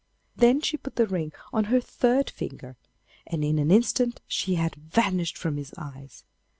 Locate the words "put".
0.77-0.95